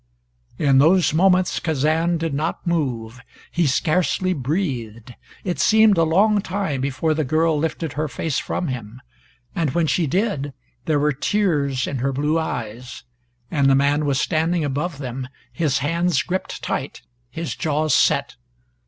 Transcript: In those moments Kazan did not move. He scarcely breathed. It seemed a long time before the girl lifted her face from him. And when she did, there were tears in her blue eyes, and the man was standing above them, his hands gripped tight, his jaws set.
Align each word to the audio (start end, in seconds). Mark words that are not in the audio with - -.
In 0.57 0.79
those 0.79 1.13
moments 1.13 1.59
Kazan 1.59 2.17
did 2.17 2.33
not 2.33 2.65
move. 2.65 3.21
He 3.51 3.67
scarcely 3.67 4.33
breathed. 4.33 5.13
It 5.43 5.59
seemed 5.59 5.95
a 5.95 6.03
long 6.03 6.41
time 6.41 6.81
before 6.81 7.13
the 7.13 7.23
girl 7.23 7.55
lifted 7.59 7.93
her 7.93 8.07
face 8.07 8.39
from 8.39 8.69
him. 8.69 8.99
And 9.53 9.75
when 9.75 9.85
she 9.85 10.07
did, 10.07 10.53
there 10.85 10.97
were 10.97 11.13
tears 11.13 11.85
in 11.85 11.99
her 11.99 12.11
blue 12.11 12.39
eyes, 12.39 13.03
and 13.51 13.69
the 13.69 13.75
man 13.75 14.05
was 14.07 14.19
standing 14.19 14.63
above 14.65 14.97
them, 14.97 15.27
his 15.53 15.77
hands 15.85 16.23
gripped 16.23 16.63
tight, 16.63 17.03
his 17.29 17.55
jaws 17.55 17.93
set. 17.93 18.37